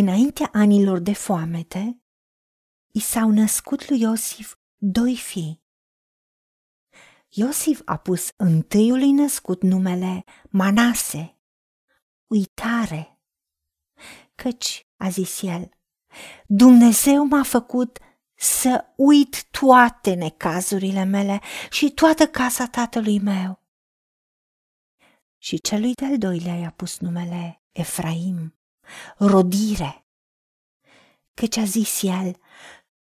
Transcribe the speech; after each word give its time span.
Înaintea 0.00 0.48
anilor 0.52 0.98
de 0.98 1.12
foamete, 1.12 2.02
i 2.92 3.00
s-au 3.00 3.30
născut 3.30 3.88
lui 3.88 4.00
Iosif 4.00 4.56
doi 4.76 5.16
fii. 5.16 5.62
Iosif 7.28 7.80
a 7.84 7.96
pus 7.96 8.32
întâiului 8.36 9.10
născut 9.10 9.62
numele 9.62 10.24
Manase, 10.50 11.38
uitare, 12.26 13.20
căci, 14.34 14.88
a 14.96 15.08
zis 15.08 15.42
el, 15.42 15.68
Dumnezeu 16.46 17.24
m-a 17.24 17.42
făcut 17.42 17.98
să 18.34 18.84
uit 18.96 19.44
toate 19.50 20.14
necazurile 20.14 21.04
mele 21.04 21.40
și 21.70 21.90
toată 21.90 22.28
casa 22.28 22.66
tatălui 22.66 23.18
meu. 23.20 23.62
Și 25.38 25.60
celui 25.60 25.92
de-al 25.94 26.18
doilea 26.18 26.54
i-a 26.54 26.70
pus 26.70 26.98
numele 26.98 27.62
Efraim, 27.72 28.57
rodire, 29.16 30.06
căci 31.34 31.56
a 31.56 31.64
zis 31.64 32.02
el, 32.02 32.40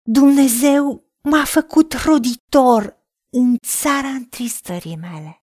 Dumnezeu 0.02 1.04
m-a 1.22 1.44
făcut 1.44 1.92
roditor 1.92 2.98
în 3.30 3.56
țara 3.58 4.08
întristării 4.08 4.96
mele. 4.96 5.44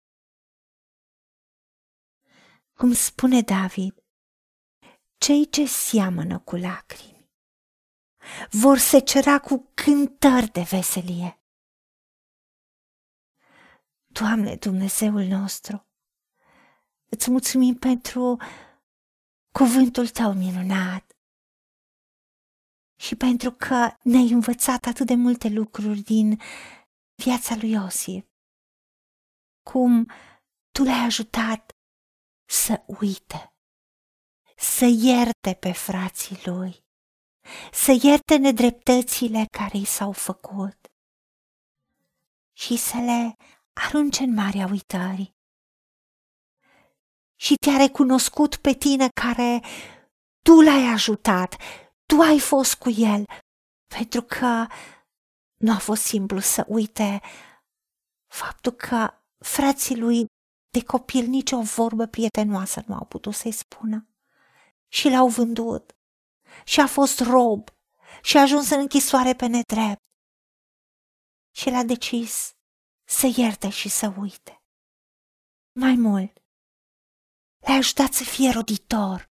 Cum 2.73 2.93
spune 2.93 3.41
David, 3.41 4.03
cei 5.17 5.49
ce 5.49 5.65
seamănă 5.65 6.39
cu 6.39 6.55
lacrimi 6.55 7.17
vor 8.51 8.77
secera 8.77 9.39
cu 9.39 9.71
cântări 9.73 10.51
de 10.51 10.61
veselie. 10.61 11.41
Doamne 14.07 14.55
Dumnezeul 14.55 15.23
nostru, 15.23 15.87
îți 17.09 17.31
mulțumim 17.31 17.75
pentru 17.75 18.37
cuvântul 19.57 20.07
tău 20.07 20.33
minunat 20.33 21.11
și 22.99 23.15
pentru 23.15 23.51
că 23.51 23.95
ne-ai 24.03 24.31
învățat 24.31 24.85
atât 24.85 25.05
de 25.05 25.13
multe 25.13 25.47
lucruri 25.49 25.99
din 25.99 26.41
viața 27.23 27.55
lui 27.55 27.71
Iosif, 27.71 28.25
cum 29.69 30.11
tu 30.71 30.83
l-ai 30.83 31.05
ajutat 31.05 31.71
să 32.49 32.83
uite, 33.01 33.53
să 34.57 34.85
ierte 34.85 35.53
pe 35.53 35.71
frații 35.71 36.37
lui, 36.45 36.85
să 37.71 37.99
ierte 38.03 38.37
nedreptățile 38.37 39.45
care 39.57 39.77
i 39.77 39.85
s-au 39.85 40.11
făcut 40.11 40.79
și 42.57 42.77
să 42.77 42.97
le 42.97 43.35
arunce 43.73 44.23
în 44.23 44.33
marea 44.33 44.67
uitării. 44.67 45.36
Și 47.39 47.55
te-a 47.55 47.77
recunoscut 47.77 48.55
pe 48.55 48.73
tine 48.73 49.07
care 49.21 49.61
tu 50.41 50.61
l-ai 50.61 50.83
ajutat, 50.93 51.55
tu 52.05 52.21
ai 52.21 52.39
fost 52.39 52.75
cu 52.75 52.89
el, 52.89 53.25
pentru 53.95 54.21
că 54.21 54.67
nu 55.57 55.71
a 55.71 55.77
fost 55.77 56.01
simplu 56.01 56.39
să 56.39 56.65
uite 56.67 57.21
faptul 58.33 58.71
că 58.71 59.13
frații 59.37 59.97
lui 59.97 60.25
de 60.69 60.83
copil 60.83 61.25
nicio 61.27 61.61
vorbă 61.61 62.05
prietenoasă 62.05 62.83
nu 62.87 62.95
au 62.95 63.05
putut 63.05 63.33
să-i 63.33 63.51
spună. 63.51 64.07
Și 64.87 65.09
l-au 65.09 65.27
vândut 65.27 65.95
și 66.65 66.79
a 66.79 66.87
fost 66.87 67.19
rob 67.19 67.69
și 68.21 68.37
a 68.37 68.41
ajuns 68.41 68.69
în 68.69 68.79
închisoare 68.79 69.33
pe 69.33 69.45
nedrept. 69.45 70.01
Și 71.55 71.69
l-a 71.69 71.83
decis 71.83 72.51
să 73.09 73.33
ierte 73.37 73.69
și 73.69 73.89
să 73.89 74.13
uite. 74.19 74.61
Mai 75.79 75.95
mult, 75.95 76.41
l-a 77.67 77.73
ajutat 77.73 78.13
să 78.13 78.23
fie 78.23 78.49
roditor. 78.49 79.29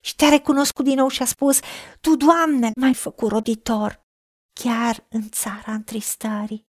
Și 0.00 0.16
te-a 0.16 0.28
recunoscut 0.28 0.84
din 0.84 0.94
nou 0.94 1.08
și 1.08 1.22
a 1.22 1.24
spus, 1.24 1.60
Tu, 2.00 2.16
Doamne, 2.16 2.70
m-ai 2.80 2.94
făcut 2.94 3.30
roditor 3.30 4.06
chiar 4.52 5.06
în 5.08 5.28
țara 5.28 5.72
întristării. 5.72 6.68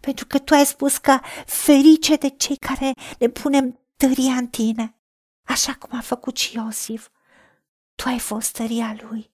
Pentru 0.00 0.26
că 0.26 0.38
tu 0.38 0.54
ai 0.54 0.66
spus 0.66 0.98
că 0.98 1.18
ferice 1.46 2.16
de 2.16 2.28
cei 2.28 2.56
care 2.56 2.92
ne 3.18 3.28
punem 3.28 3.80
tăria 3.96 4.34
în 4.34 4.46
tine, 4.46 5.00
așa 5.46 5.74
cum 5.74 5.98
a 5.98 6.00
făcut 6.00 6.36
și 6.36 6.56
Iosif. 6.56 7.08
Tu 7.94 8.08
ai 8.08 8.18
fost 8.18 8.52
tăria 8.52 8.96
lui 9.00 9.32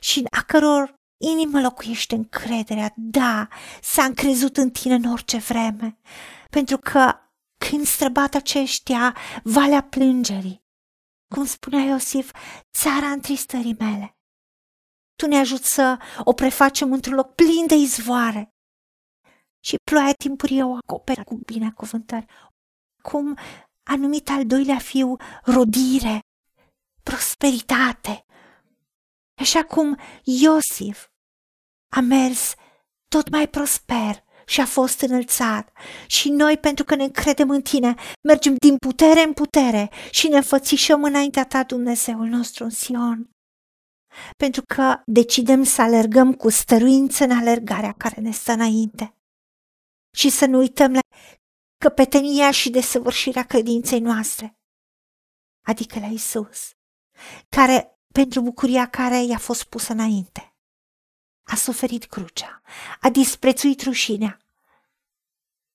și 0.00 0.24
a 0.30 0.42
căror 0.42 0.94
inimă 1.16 1.60
locuiește 1.60 2.14
încrederea. 2.14 2.92
Da, 2.96 3.48
s-a 3.82 4.04
încrezut 4.04 4.56
în 4.56 4.70
tine 4.70 4.94
în 4.94 5.04
orice 5.04 5.38
vreme, 5.38 5.98
pentru 6.50 6.78
că 6.78 7.23
când 7.68 7.86
străbat 7.86 8.34
aceștia 8.34 9.16
valea 9.42 9.82
plângerii, 9.82 10.62
cum 11.34 11.44
spunea 11.44 11.80
Iosif, 11.80 12.32
țara 12.76 13.06
întristării 13.06 13.76
mele, 13.78 14.16
tu 15.16 15.26
ne 15.26 15.38
ajuți 15.38 15.72
să 15.74 15.98
o 16.24 16.32
prefacem 16.32 16.92
într-un 16.92 17.14
loc 17.14 17.34
plin 17.34 17.66
de 17.66 17.74
izvoare. 17.74 18.48
Și 19.64 19.76
ploaia 19.90 20.12
timpurie 20.12 20.64
o 20.64 20.74
acoperă 20.74 21.24
cu 21.24 21.34
binecuvântări. 21.34 22.26
Cum 23.02 23.38
a 23.82 23.96
numit 23.96 24.28
al 24.28 24.46
doilea 24.46 24.78
fiu 24.78 25.16
rodire, 25.44 26.20
prosperitate. 27.02 28.24
Așa 29.40 29.64
cum 29.64 29.98
Iosif 30.22 31.06
a 31.96 32.00
mers 32.00 32.54
tot 33.08 33.28
mai 33.28 33.48
prosper 33.48 34.23
și 34.46 34.60
a 34.60 34.66
fost 34.66 35.00
înălțat. 35.00 35.72
Și 36.06 36.28
noi, 36.28 36.58
pentru 36.58 36.84
că 36.84 36.94
ne 36.94 37.04
încredem 37.04 37.50
în 37.50 37.62
tine, 37.62 37.94
mergem 38.28 38.54
din 38.58 38.76
putere 38.76 39.22
în 39.22 39.32
putere 39.32 39.90
și 40.10 40.28
ne 40.28 40.36
înfățișăm 40.36 41.04
înaintea 41.04 41.44
ta, 41.44 41.62
Dumnezeul 41.62 42.26
nostru, 42.26 42.64
în 42.64 42.70
Sion. 42.70 43.30
Pentru 44.36 44.62
că 44.74 45.02
decidem 45.06 45.62
să 45.62 45.82
alergăm 45.82 46.32
cu 46.32 46.48
stăruință 46.48 47.24
în 47.24 47.30
alergarea 47.30 47.92
care 47.92 48.20
ne 48.20 48.30
stă 48.30 48.52
înainte. 48.52 49.16
Și 50.16 50.28
să 50.28 50.46
nu 50.46 50.58
uităm 50.58 50.92
la 50.92 51.00
căpetenia 51.84 52.50
și 52.50 52.70
desăvârșirea 52.70 53.44
credinței 53.44 54.00
noastre, 54.00 54.58
adică 55.66 55.98
la 55.98 56.06
Isus, 56.06 56.70
care, 57.48 57.98
pentru 58.12 58.40
bucuria 58.40 58.86
care 58.88 59.22
i-a 59.22 59.38
fost 59.38 59.64
pusă 59.64 59.92
înainte, 59.92 60.53
a 61.44 61.56
suferit 61.56 62.04
crucea, 62.04 62.62
a 63.00 63.10
disprețuit 63.10 63.82
rușinea 63.82 64.38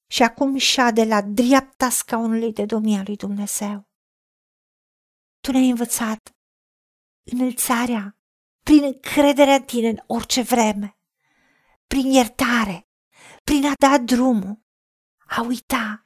și 0.07 0.23
acum 0.23 0.57
șade 0.57 1.03
la 1.03 1.21
dreapta 1.21 1.89
scaunului 1.89 2.53
de 2.53 2.65
domnia 2.65 3.03
lui 3.05 3.15
Dumnezeu. 3.15 3.87
Tu 5.39 5.51
ne-ai 5.51 5.69
învățat 5.69 6.35
înălțarea 7.23 8.17
prin 8.63 8.83
încrederea 8.83 9.55
în 9.55 9.63
tine 9.63 9.89
în 9.89 9.99
orice 10.07 10.41
vreme, 10.41 10.97
prin 11.87 12.11
iertare, 12.11 12.87
prin 13.43 13.65
a 13.65 13.73
da 13.79 13.97
drumul, 13.97 14.59
a 15.27 15.41
uita, 15.41 16.05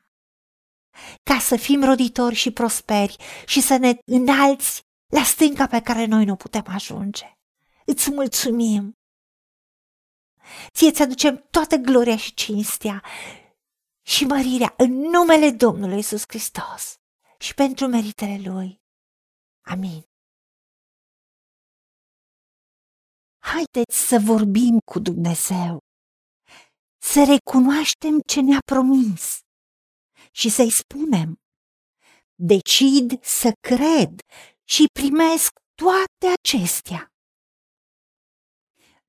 ca 1.24 1.40
să 1.40 1.56
fim 1.56 1.84
roditori 1.84 2.35
și 2.35 2.51
prosperi 2.51 3.16
și 3.45 3.62
să 3.62 3.78
ne 3.78 3.97
înalți 4.06 4.84
la 5.07 5.24
stânca 5.24 5.68
pe 5.68 5.81
care 5.81 6.06
noi 6.06 6.25
nu 6.25 6.35
putem 6.35 6.63
ajunge. 6.68 7.38
Îți 7.85 8.12
mulțumim! 8.12 8.97
Ție 10.73 10.91
ți 10.91 11.01
aducem 11.01 11.47
toată 11.51 11.75
gloria 11.75 12.17
și 12.17 12.33
cinstea 12.33 13.03
și 14.05 14.25
mărirea 14.25 14.73
în 14.77 14.91
numele 14.91 15.51
Domnului 15.51 15.97
Isus 15.97 16.23
Hristos 16.27 16.95
și 17.39 17.53
pentru 17.53 17.87
meritele 17.87 18.49
Lui. 18.49 18.81
Amin. 19.65 20.03
Haideți 23.43 24.07
să 24.07 24.19
vorbim 24.25 24.79
cu 24.91 24.99
Dumnezeu, 24.99 25.77
să 27.01 27.19
recunoaștem 27.33 28.19
ce 28.27 28.41
ne-a 28.41 28.59
promis 28.65 29.39
și 30.31 30.49
să-i 30.49 30.71
spunem, 30.71 31.35
decid 32.35 33.23
să 33.23 33.51
cred 33.67 34.19
și 34.63 34.85
primesc 34.99 35.51
toate 35.75 36.33
acestea. 36.41 37.12